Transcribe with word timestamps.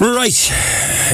Right. 0.00 0.50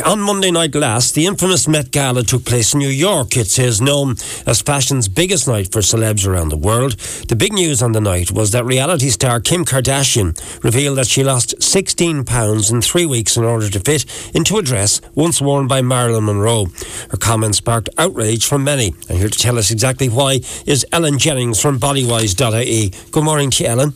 On 0.07 0.21
Monday 0.21 0.53
night 0.53 0.73
last, 0.77 1.17
the 1.17 1.27
infamous 1.27 1.67
Met 1.67 1.91
Gala 1.91 2.23
took 2.23 2.45
place 2.45 2.73
in 2.73 2.79
New 2.79 2.89
York. 2.89 3.37
It 3.37 3.59
is 3.59 3.81
known 3.81 4.15
as 4.47 4.63
fashion's 4.63 5.09
biggest 5.09 5.49
night 5.49 5.73
for 5.73 5.81
celebs 5.81 6.25
around 6.25 6.51
the 6.51 6.57
world. 6.57 6.93
The 7.27 7.35
big 7.35 7.53
news 7.53 7.83
on 7.83 7.91
the 7.91 8.01
night 8.01 8.31
was 8.31 8.53
that 8.53 8.65
reality 8.65 9.09
star 9.09 9.41
Kim 9.41 9.65
Kardashian 9.65 10.39
revealed 10.63 10.99
that 10.99 11.09
she 11.09 11.25
lost 11.25 11.61
16 11.61 12.25
pounds 12.25 12.71
in 12.71 12.81
three 12.81 13.07
weeks 13.07 13.37
in 13.37 13.43
order 13.43 13.69
to 13.69 13.81
fit 13.81 14.05
into 14.33 14.57
a 14.57 14.63
dress 14.63 15.01
once 15.17 15.41
worn 15.41 15.67
by 15.67 15.83
Marilyn 15.83 16.27
Monroe. 16.27 16.67
Her 17.11 17.17
comment 17.17 17.57
sparked 17.57 17.89
outrage 17.99 18.47
from 18.47 18.63
many. 18.63 18.95
And 19.09 19.19
here 19.19 19.29
to 19.29 19.39
tell 19.39 19.59
us 19.59 19.73
exactly 19.73 20.09
why 20.09 20.43
is 20.65 20.87
Ellen 20.93 21.19
Jennings 21.19 21.61
from 21.61 21.81
bodywhys.ie. 21.81 22.93
Good 23.11 23.25
morning 23.25 23.51
to 23.51 23.65
you, 23.65 23.69
Ellen. 23.69 23.95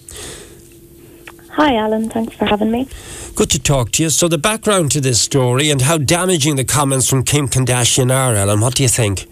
Hi, 1.61 1.77
Alan. 1.77 2.09
Thanks 2.09 2.35
for 2.35 2.47
having 2.47 2.71
me. 2.71 2.89
Good 3.35 3.51
to 3.51 3.59
talk 3.59 3.91
to 3.93 4.03
you. 4.03 4.09
So, 4.09 4.29
the 4.29 4.39
background 4.39 4.93
to 4.93 5.01
this 5.03 5.21
story 5.21 5.69
and 5.69 5.83
how 5.83 5.99
damaging 5.99 6.57
the 6.57 6.65
comments 6.65 7.07
from 7.07 7.23
Kim 7.23 7.49
Kardashian 7.49 8.11
are, 8.11 8.35
Ellen, 8.35 8.61
what 8.61 8.77
do 8.77 8.83
you 8.83 8.89
think? 8.89 9.27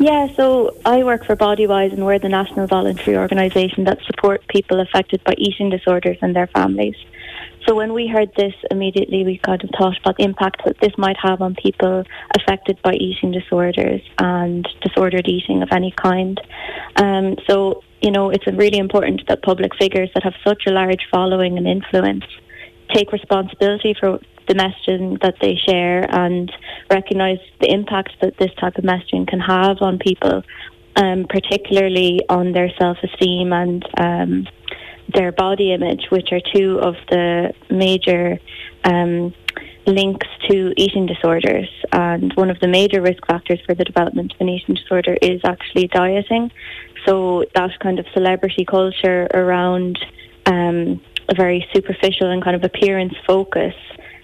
Yeah, 0.00 0.26
so 0.34 0.76
I 0.84 1.04
work 1.04 1.26
for 1.26 1.36
Bodywhys 1.36 1.92
and 1.92 2.04
we're 2.04 2.18
the 2.18 2.28
national 2.28 2.66
voluntary 2.66 3.16
organisation 3.16 3.84
that 3.84 4.02
support 4.02 4.44
people 4.48 4.80
affected 4.80 5.22
by 5.22 5.34
eating 5.38 5.70
disorders 5.70 6.18
and 6.20 6.34
their 6.34 6.48
families. 6.48 6.96
So 7.66 7.74
when 7.74 7.92
we 7.94 8.06
heard 8.06 8.30
this, 8.36 8.52
immediately 8.70 9.24
we 9.24 9.38
kind 9.38 9.62
of 9.64 9.70
thought 9.78 9.98
about 9.98 10.16
the 10.18 10.24
impact 10.24 10.62
that 10.66 10.78
this 10.80 10.92
might 10.98 11.16
have 11.22 11.40
on 11.40 11.54
people 11.54 12.04
affected 12.36 12.78
by 12.82 12.92
eating 12.92 13.32
disorders 13.32 14.02
and 14.18 14.68
disordered 14.82 15.26
eating 15.26 15.62
of 15.62 15.68
any 15.72 15.92
kind. 15.92 16.40
Um, 16.96 17.36
so 17.48 17.82
you 18.04 18.10
know, 18.10 18.28
it's 18.28 18.46
really 18.46 18.76
important 18.76 19.22
that 19.28 19.42
public 19.42 19.74
figures 19.76 20.10
that 20.12 20.24
have 20.24 20.34
such 20.44 20.64
a 20.66 20.70
large 20.70 21.06
following 21.10 21.56
and 21.56 21.66
influence 21.66 22.24
take 22.92 23.12
responsibility 23.12 23.94
for 23.98 24.18
the 24.46 24.52
messaging 24.52 25.18
that 25.22 25.36
they 25.40 25.56
share 25.56 26.04
and 26.14 26.52
recognise 26.90 27.38
the 27.62 27.72
impact 27.72 28.10
that 28.20 28.36
this 28.38 28.50
type 28.60 28.76
of 28.76 28.84
messaging 28.84 29.26
can 29.26 29.40
have 29.40 29.78
on 29.80 29.98
people, 29.98 30.42
um, 30.96 31.24
particularly 31.30 32.20
on 32.28 32.52
their 32.52 32.70
self 32.78 32.98
esteem 33.02 33.54
and 33.54 33.88
um, 33.96 34.46
their 35.14 35.32
body 35.32 35.72
image, 35.72 36.06
which 36.10 36.30
are 36.32 36.40
two 36.54 36.78
of 36.80 36.94
the 37.10 37.54
major 37.70 38.38
um, 38.84 39.32
links 39.86 40.26
to 40.48 40.72
eating 40.76 41.06
disorders. 41.06 41.68
And 41.92 42.32
one 42.34 42.50
of 42.50 42.58
the 42.60 42.68
major 42.68 43.00
risk 43.00 43.26
factors 43.26 43.60
for 43.66 43.74
the 43.74 43.84
development 43.84 44.34
of 44.34 44.40
an 44.40 44.48
eating 44.48 44.74
disorder 44.74 45.16
is 45.20 45.40
actually 45.44 45.88
dieting. 45.88 46.50
So 47.06 47.44
that 47.54 47.70
kind 47.80 47.98
of 47.98 48.06
celebrity 48.14 48.64
culture 48.64 49.28
around 49.34 49.98
um, 50.46 51.00
a 51.28 51.34
very 51.34 51.66
superficial 51.74 52.30
and 52.30 52.42
kind 52.42 52.56
of 52.56 52.64
appearance 52.64 53.14
focus 53.26 53.74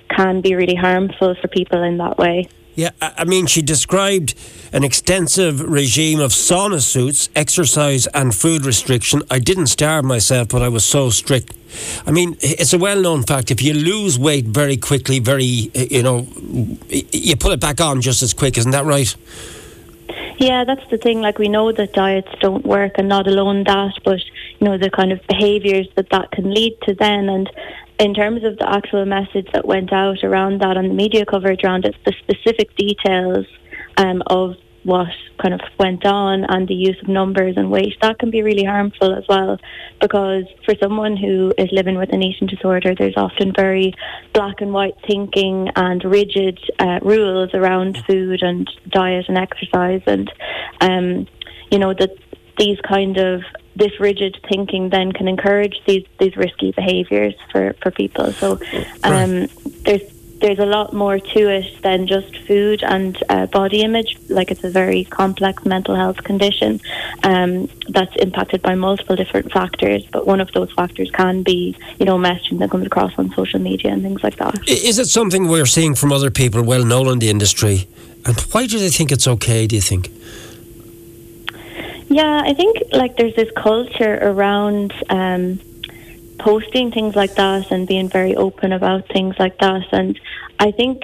can 0.09 0.41
be 0.41 0.55
really 0.55 0.75
harmful 0.75 1.35
for 1.41 1.49
people 1.49 1.83
in 1.83 1.99
that 1.99 2.19
way. 2.19 2.49
Yeah, 2.81 2.93
I 3.03 3.27
mean, 3.27 3.45
she 3.45 3.61
described 3.61 4.35
an 4.73 4.85
extensive 4.85 5.61
regime 5.61 6.19
of 6.19 6.31
sauna 6.31 6.81
suits, 6.81 7.29
exercise, 7.37 8.07
and 8.15 8.35
food 8.35 8.65
restriction. 8.65 9.21
I 9.31 9.39
didn't 9.39 9.67
starve 9.67 10.07
myself, 10.07 10.49
but 10.49 10.63
I 10.63 10.69
was 10.71 10.83
so 10.83 11.11
strict. 11.11 11.53
I 12.07 12.11
mean, 12.11 12.39
it's 12.41 12.73
a 12.73 12.79
well 12.79 12.99
known 12.99 13.23
fact 13.25 13.51
if 13.51 13.61
you 13.61 13.75
lose 13.75 14.19
weight 14.19 14.47
very 14.47 14.79
quickly, 14.79 15.19
very, 15.19 15.71
you 15.75 16.03
know, 16.03 16.27
you 16.89 17.37
put 17.37 17.53
it 17.53 17.61
back 17.61 17.83
on 17.83 18.01
just 18.01 18.23
as 18.23 18.33
quick, 18.33 18.57
isn't 18.57 18.71
that 18.71 18.87
right? 18.87 19.15
Yeah, 20.39 20.65
that's 20.65 20.89
the 20.89 20.97
thing. 20.97 21.21
Like 21.21 21.39
we 21.39 21.49
know 21.49 21.73
that 21.73 21.93
diets 21.93 22.33
don't 22.41 22.65
work, 22.65 22.93
and 22.97 23.11
not 23.11 23.27
alone 23.27 23.65
that, 23.65 23.93
but 24.07 24.21
you 24.59 24.67
know 24.67 24.79
the 24.79 24.89
kind 24.89 25.13
of 25.13 25.21
behaviours 25.27 25.87
that 25.97 26.09
that 26.13 26.31
can 26.31 26.55
lead 26.55 26.79
to 26.85 26.95
then. 26.95 27.29
And 27.29 27.51
in 28.01 28.15
terms 28.15 28.43
of 28.45 28.57
the 28.57 28.69
actual 28.69 29.05
message 29.05 29.47
that 29.53 29.67
went 29.67 29.93
out 29.93 30.25
around 30.25 30.63
that 30.63 30.77
and 30.79 30.91
the 30.91 30.95
media 30.95 31.27
coverage 31.27 31.63
around 31.63 31.85
it, 31.85 31.95
the 32.07 32.15
specific 32.23 32.75
details 32.75 33.47
um, 33.99 34.23
of 34.27 34.55
what 34.85 35.09
kind 35.43 35.53
of 35.53 35.61
went 35.79 36.07
on 36.07 36.45
and 36.45 36.67
the 36.67 36.75
use 36.75 36.97
of 37.03 37.09
numbers 37.09 37.55
and 37.59 37.71
weight, 37.71 37.95
that 38.01 38.19
can 38.19 38.31
be 38.31 38.43
really 38.43 38.65
harmful 38.65 39.15
as 39.15 39.25
well. 39.29 39.59
Because 40.01 40.45
for 40.65 40.75
someone 40.83 41.15
who 41.15 41.53
is 41.59 41.69
living 41.73 41.97
with 41.97 42.11
an 42.15 42.23
eating 42.23 42.49
disorder, 42.49 42.95
there's 42.95 43.19
often 43.19 43.53
very 43.55 43.93
black 44.33 44.63
and 44.63 44.73
white 44.73 44.95
thinking 45.07 45.69
and 45.77 46.03
rigid 46.03 46.59
uh, 46.79 46.99
rules 47.03 47.51
around 47.53 48.03
food 48.07 48.43
and 48.43 48.67
diet 48.89 49.27
and 49.29 49.37
exercise. 49.37 50.01
And, 50.07 50.33
um, 50.81 51.27
you 51.71 51.79
know, 51.79 51.93
that 51.93 52.17
these 52.59 52.79
kind 52.81 53.19
of 53.19 53.43
this 53.77 53.99
rigid 54.01 54.39
thinking 54.49 54.91
then 54.91 55.13
can 55.13 55.29
encourage 55.29 55.81
these 55.87 56.07
these 56.19 56.37
risky 56.37 56.73
behaviours 56.73 57.35
for, 57.51 57.75
for 57.83 57.91
people. 57.91 58.33
So 58.33 58.59
um, 59.05 59.13
right. 59.13 59.51
there's 59.85 60.03
there's 60.41 60.59
a 60.59 60.67
lot 60.67 60.93
more 60.93 61.19
to 61.19 61.49
it 61.49 61.83
than 61.83 62.07
just 62.07 62.37
food 62.47 62.83
and 62.83 63.23
uh, 63.29 63.47
body 63.47 63.83
image. 63.83 64.17
Like 64.29 64.51
it's 64.51 64.65
a 64.65 64.71
very 64.71 65.05
complex 65.05 65.65
mental 65.65 65.95
health 65.95 66.25
condition 66.25 66.81
um, 67.23 67.69
that's 67.89 68.15
impacted 68.17 68.63
by 68.63 68.75
multiple 68.75 69.17
different 69.17 69.53
factors. 69.53 70.07
But 70.11 70.27
one 70.27 70.41
of 70.41 70.51
those 70.53 70.73
factors 70.73 71.11
can 71.11 71.43
be, 71.43 71.77
you 71.99 72.07
know, 72.07 72.19
messaging 72.19 72.59
that 72.61 72.71
comes 72.71 72.87
across 72.87 73.13
on 73.19 73.31
social 73.35 73.61
media 73.61 73.93
and 73.93 74.03
things 74.03 74.23
like 74.23 74.37
that. 74.37 74.67
Is 74.69 74.99
it 74.99 75.07
something 75.07 75.47
we're 75.47 75.67
seeing 75.67 75.95
from 75.95 76.13
other 76.13 76.31
people 76.31 76.63
well 76.63 76.85
known 76.85 77.09
in 77.09 77.19
the 77.19 77.29
industry? 77.29 77.87
And 78.25 78.39
why 78.53 78.67
do 78.67 78.79
they 78.79 78.91
think 78.91 79.13
it's 79.13 79.29
okay? 79.29 79.67
Do 79.67 79.77
you 79.77 79.83
think? 79.83 80.11
Yeah, 82.11 82.43
I 82.45 82.53
think 82.53 82.83
like 82.93 83.17
there's 83.17 83.37
this 83.37 83.51
culture 83.57 84.19
around. 84.21 84.93
Um, 85.09 85.61
posting 86.41 86.91
things 86.91 87.15
like 87.15 87.35
that 87.35 87.71
and 87.71 87.87
being 87.87 88.09
very 88.09 88.35
open 88.35 88.73
about 88.73 89.07
things 89.09 89.37
like 89.39 89.59
that. 89.59 89.83
And 89.93 90.19
I 90.59 90.71
think 90.71 91.03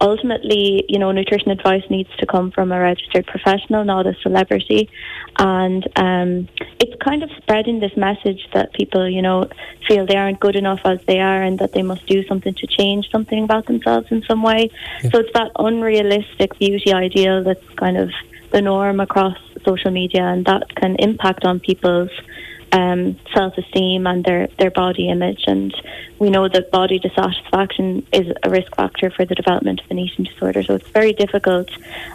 ultimately, 0.00 0.84
you 0.88 0.98
know, 0.98 1.12
nutrition 1.12 1.50
advice 1.50 1.84
needs 1.90 2.10
to 2.16 2.26
come 2.26 2.50
from 2.50 2.72
a 2.72 2.80
registered 2.80 3.26
professional, 3.26 3.84
not 3.84 4.06
a 4.06 4.14
celebrity. 4.22 4.90
And 5.38 5.86
um, 5.96 6.48
it's 6.80 7.00
kind 7.02 7.22
of 7.22 7.30
spreading 7.38 7.80
this 7.80 7.96
message 7.96 8.48
that 8.52 8.72
people, 8.72 9.08
you 9.08 9.22
know, 9.22 9.48
feel 9.86 10.06
they 10.06 10.16
aren't 10.16 10.40
good 10.40 10.56
enough 10.56 10.80
as 10.84 11.00
they 11.06 11.20
are 11.20 11.42
and 11.42 11.58
that 11.60 11.72
they 11.72 11.82
must 11.82 12.06
do 12.06 12.26
something 12.26 12.54
to 12.54 12.66
change 12.66 13.10
something 13.10 13.44
about 13.44 13.66
themselves 13.66 14.08
in 14.10 14.22
some 14.22 14.42
way. 14.42 14.70
Yeah. 15.02 15.10
So 15.10 15.18
it's 15.20 15.32
that 15.34 15.52
unrealistic 15.58 16.58
beauty 16.58 16.92
ideal 16.92 17.42
that's 17.42 17.68
kind 17.76 17.96
of 17.96 18.10
the 18.50 18.62
norm 18.62 19.00
across 19.00 19.38
social 19.64 19.90
media 19.90 20.22
and 20.22 20.44
that 20.46 20.74
can 20.74 20.96
impact 20.96 21.44
on 21.44 21.60
people's 21.60 22.10
um, 22.74 23.16
self-esteem 23.32 24.06
and 24.06 24.24
their, 24.24 24.48
their 24.58 24.70
body 24.70 25.08
image. 25.08 25.44
And 25.46 25.72
we 26.18 26.28
know 26.28 26.48
that 26.48 26.72
body 26.72 26.98
dissatisfaction 26.98 28.04
is 28.12 28.32
a 28.42 28.50
risk 28.50 28.74
factor 28.74 29.10
for 29.10 29.24
the 29.24 29.34
development 29.34 29.80
of 29.80 29.90
an 29.90 29.98
eating 29.98 30.24
disorder. 30.24 30.62
So 30.64 30.74
it's 30.74 30.88
very 30.88 31.12
difficult 31.12 31.70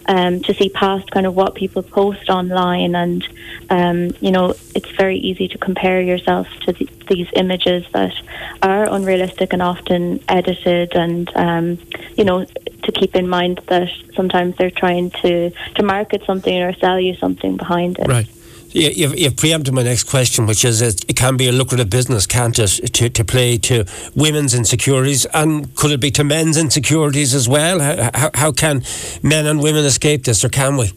um, 0.07 0.41
to 0.41 0.53
see 0.53 0.69
past 0.69 1.11
kind 1.11 1.25
of 1.25 1.33
what 1.35 1.55
people 1.55 1.81
post 1.81 2.29
online. 2.29 2.93
And, 2.93 3.27
um, 3.69 4.11
you 4.19 4.31
know, 4.31 4.53
it's 4.75 4.91
very 4.91 5.17
easy 5.17 5.47
to 5.47 5.57
compare 5.57 6.01
yourself 6.01 6.47
to 6.65 6.73
the, 6.73 6.89
these 7.07 7.29
images 7.35 7.85
that 7.93 8.13
are 8.61 8.91
unrealistic 8.91 9.53
and 9.53 9.61
often 9.61 10.21
edited 10.27 10.93
and, 10.93 11.31
um, 11.37 11.77
you 12.17 12.25
know, 12.25 12.45
to 12.83 12.91
keep 12.91 13.15
in 13.15 13.27
mind 13.27 13.61
that 13.67 13.89
sometimes 14.15 14.55
they're 14.57 14.71
trying 14.71 15.11
to, 15.21 15.51
to 15.75 15.83
market 15.83 16.23
something 16.25 16.61
or 16.61 16.73
sell 16.73 16.99
you 16.99 17.15
something 17.15 17.57
behind 17.57 17.99
it. 17.99 18.07
Right. 18.07 18.27
You've, 18.71 19.17
you've, 19.17 19.35
preempted 19.35 19.73
my 19.73 19.81
next 19.81 20.03
question, 20.03 20.45
which 20.45 20.63
is 20.63 20.81
it 20.81 21.15
can 21.15 21.37
be 21.37 21.47
a 21.47 21.51
lucrative 21.51 21.89
business, 21.89 22.27
can't 22.27 22.57
it, 22.59 22.93
to, 22.93 23.09
to 23.09 23.25
play 23.25 23.57
to 23.57 23.85
women's 24.15 24.53
insecurities? 24.53 25.25
And 25.33 25.73
could 25.75 25.89
it 25.89 25.99
be 25.99 26.11
to 26.11 26.23
men's 26.23 26.55
insecurities 26.55 27.33
as 27.33 27.49
well? 27.49 27.79
How, 27.79 28.11
how, 28.13 28.31
how 28.35 28.51
can 28.51 28.83
men 29.23 29.47
and 29.47 29.59
women 29.59 29.85
escape 29.85 30.25
this, 30.25 30.45
or 30.45 30.49
can 30.49 30.77
we? 30.77 30.91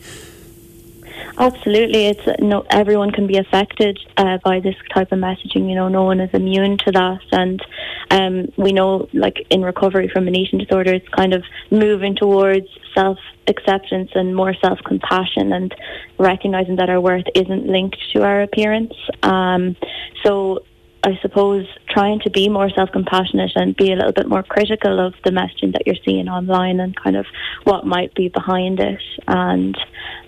Absolutely, 1.39 2.07
it's 2.07 2.41
no 2.41 2.65
everyone 2.71 3.11
can 3.11 3.27
be 3.27 3.39
affected 3.39 3.99
uh, 4.17 4.39
by 4.45 4.61
this 4.61 4.75
type 4.93 5.13
of 5.13 5.19
messaging. 5.19 5.69
You 5.69 5.75
know, 5.75 5.89
no 5.89 6.05
one 6.05 6.21
is 6.21 6.31
immune 6.35 6.77
to 6.79 6.93
that, 6.93 7.21
and 7.33 7.65
um, 8.11 8.53
we 8.57 8.73
know, 8.73 9.09
like 9.15 9.47
in 9.49 9.63
recovery 9.63 10.09
from 10.13 10.29
an 10.29 10.37
eating 10.37 10.59
disorder, 10.59 10.93
it's 10.93 11.09
kind 11.09 11.33
of 11.33 11.43
moving 11.71 12.15
towards 12.15 12.67
self 12.95 13.19
acceptance 13.47 14.11
and 14.15 14.37
more 14.37 14.55
self 14.55 14.79
compassion, 14.85 15.53
and 15.53 15.75
recognizing 16.19 16.77
that 16.77 16.91
our 16.91 17.01
worth 17.01 17.27
isn't 17.35 17.67
linked 17.67 17.99
to 18.13 18.23
our 18.23 18.43
appearance. 18.43 18.95
Um, 19.23 19.77
so 20.23 20.65
I 21.05 21.19
suppose 21.21 21.67
trying 21.89 22.21
to 22.21 22.31
be 22.31 22.49
more 22.49 22.71
self 22.71 22.93
compassionate 22.93 23.53
and 23.57 23.77
be 23.77 23.93
a 23.93 23.97
little 23.97 24.13
bit 24.13 24.29
more 24.29 24.45
critical 24.45 25.01
of 25.05 25.15
the 25.25 25.31
messaging 25.31 25.73
that 25.73 25.87
you're 25.87 25.97
seeing 26.05 26.29
online 26.29 26.79
and 26.79 26.95
kind 26.95 27.17
of 27.17 27.27
what 27.65 27.87
might 27.87 28.15
be 28.15 28.29
behind 28.29 28.79
it. 28.79 29.03
And 29.27 29.77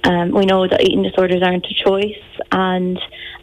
um, 0.05 0.31
we 0.33 0.45
know 0.45 0.67
that 0.69 0.83
eating 0.83 1.03
disorders 1.03 1.43
aren't 1.43 1.67
a 1.67 1.75
choice, 1.75 2.23
and 2.53 2.99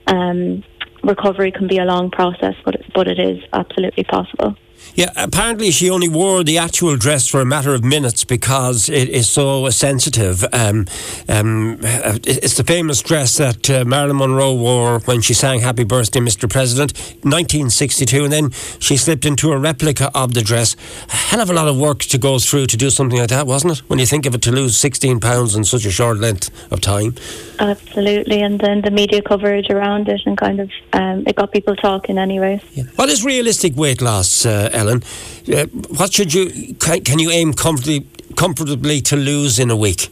um, 0.07 0.63
recovery 1.03 1.51
can 1.51 1.67
be 1.67 1.77
a 1.77 1.85
long 1.85 2.11
process, 2.11 2.55
but 2.63 2.75
it, 2.75 2.85
but 2.93 3.07
it 3.07 3.19
is 3.19 3.43
absolutely 3.53 4.03
possible. 4.03 4.55
Yeah, 4.95 5.11
apparently 5.15 5.71
she 5.71 5.89
only 5.89 6.09
wore 6.09 6.43
the 6.43 6.57
actual 6.57 6.97
dress 6.97 7.27
for 7.27 7.39
a 7.39 7.45
matter 7.45 7.73
of 7.73 7.83
minutes 7.83 8.25
because 8.25 8.89
it 8.89 9.07
is 9.09 9.29
so 9.29 9.69
sensitive. 9.69 10.43
Um, 10.51 10.85
um, 11.29 11.79
it's 11.81 12.57
the 12.57 12.63
famous 12.63 13.01
dress 13.01 13.37
that 13.37 13.69
uh, 13.69 13.85
Marilyn 13.85 14.17
Monroe 14.17 14.53
wore 14.53 14.99
when 15.01 15.21
she 15.21 15.33
sang 15.33 15.61
Happy 15.61 15.85
Birthday, 15.85 16.19
Mr. 16.19 16.49
President, 16.49 16.91
1962, 17.23 18.23
and 18.25 18.33
then 18.33 18.51
she 18.79 18.97
slipped 18.97 19.25
into 19.25 19.51
a 19.51 19.57
replica 19.57 20.11
of 20.13 20.33
the 20.33 20.41
dress. 20.41 20.75
A 21.09 21.15
hell 21.15 21.39
of 21.39 21.49
a 21.49 21.53
lot 21.53 21.67
of 21.67 21.77
work 21.77 21.99
to 21.99 22.17
go 22.17 22.37
through 22.39 22.65
to 22.67 22.77
do 22.77 22.89
something 22.89 23.19
like 23.19 23.29
that, 23.29 23.47
wasn't 23.47 23.79
it? 23.79 23.89
When 23.89 23.99
you 23.99 24.05
think 24.05 24.25
of 24.25 24.35
it, 24.35 24.41
to 24.41 24.51
lose 24.51 24.75
16 24.77 25.19
pounds 25.19 25.55
in 25.55 25.63
such 25.63 25.85
a 25.85 25.91
short 25.91 26.17
length 26.17 26.49
of 26.71 26.81
time. 26.81 27.15
Absolutely, 27.59 28.41
and 28.41 28.59
then 28.59 28.81
the 28.81 28.91
media 28.91 29.21
coverage 29.21 29.69
around 29.69 30.09
it 30.09 30.21
and 30.25 30.37
kind 30.37 30.59
of 30.59 30.71
um, 30.93 31.23
it 31.27 31.35
got 31.35 31.51
people 31.51 31.75
talking 31.75 32.17
anyway. 32.17 32.61
Yeah. 32.73 32.83
What 32.95 33.09
is 33.09 33.23
realistic 33.23 33.75
weight 33.75 34.01
loss? 34.01 34.45
Uh, 34.45 34.69
Ellen. 34.73 35.03
Uh, 35.51 35.65
what 35.97 36.13
should 36.13 36.33
you 36.33 36.75
can, 36.75 37.03
can, 37.03 37.19
you 37.19 37.29
aim 37.29 37.53
comfortably 37.53 38.07
comfortably 38.35 39.01
to 39.01 39.15
lose 39.15 39.59
in 39.59 39.69
a 39.69 39.75
week 39.75 40.09